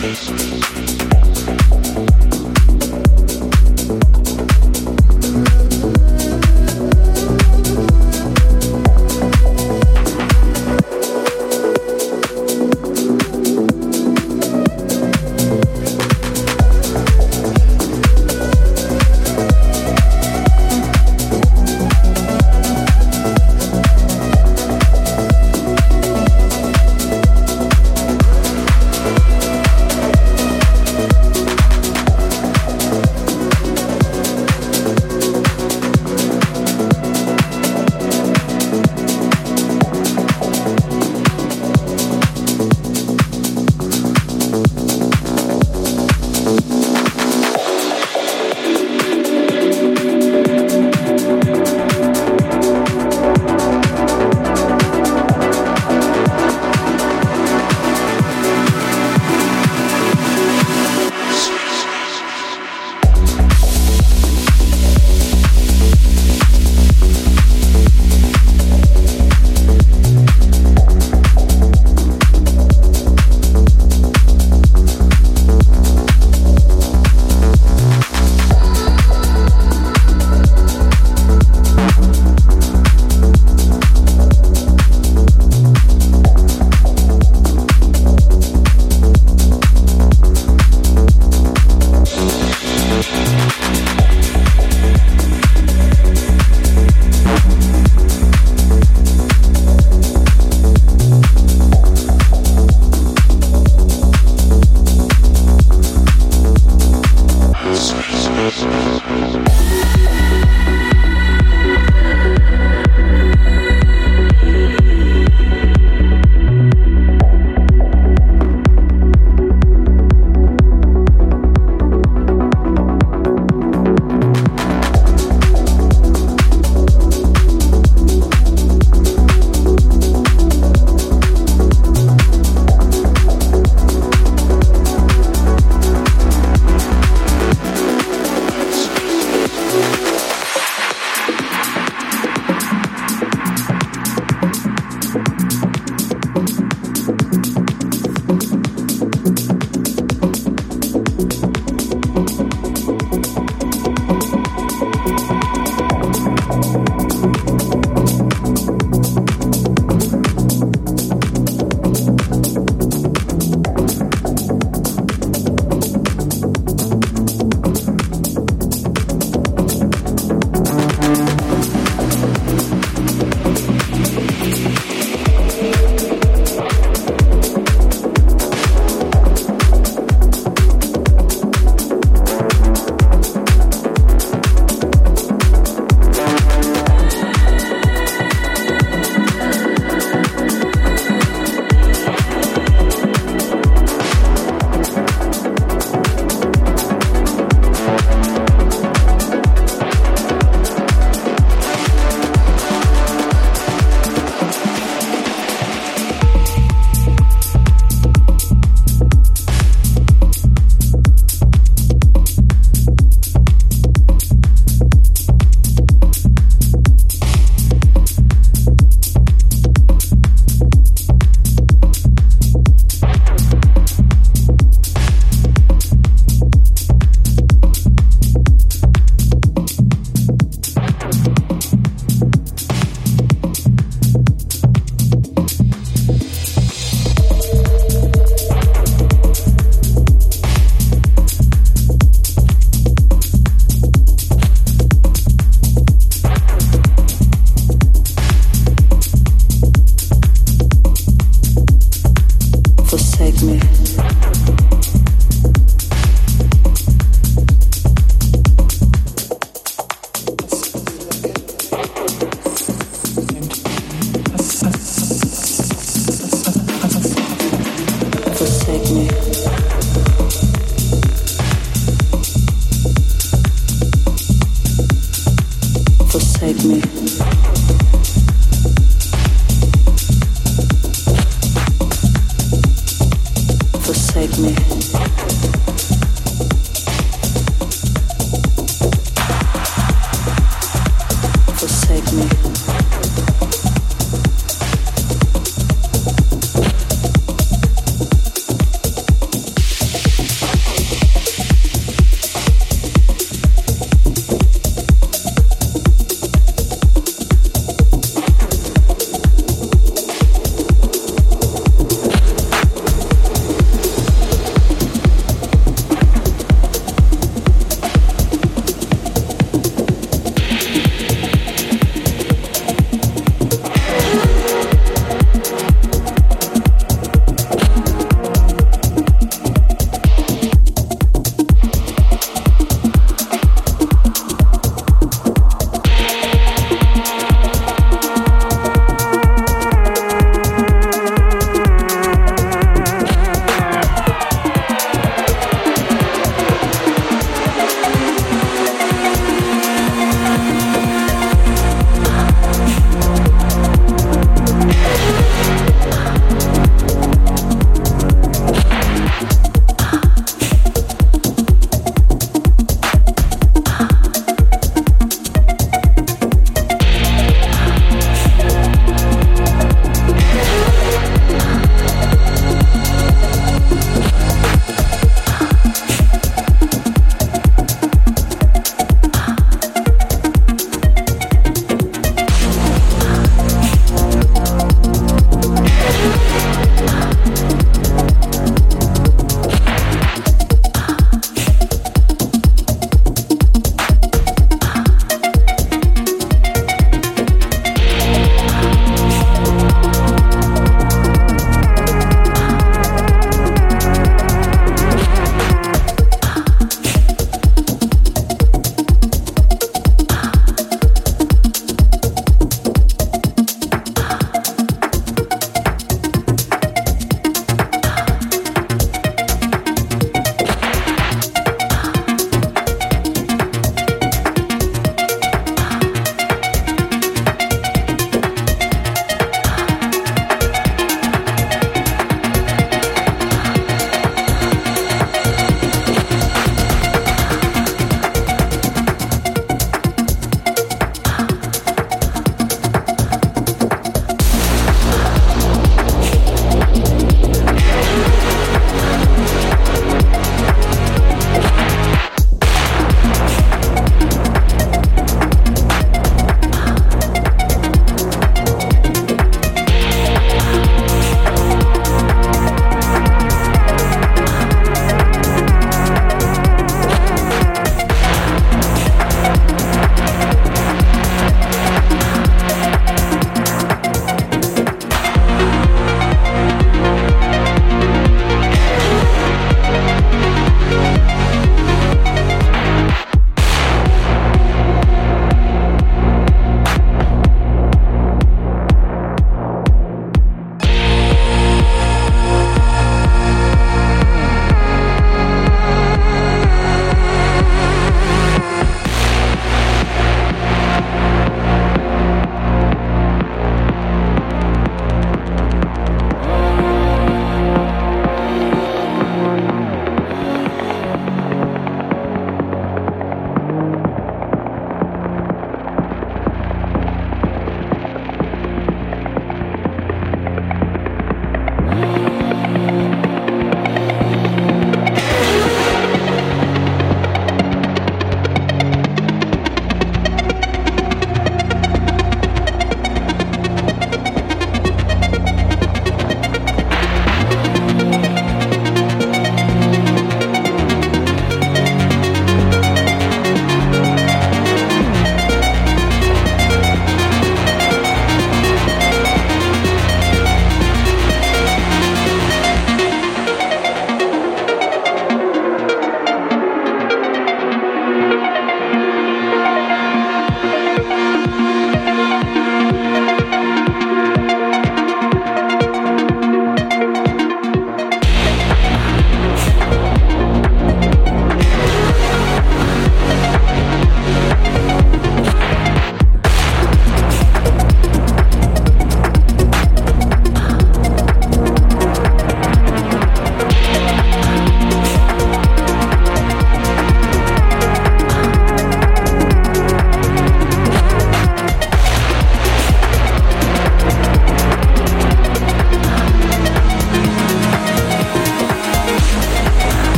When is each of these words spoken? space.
space. 0.00 1.59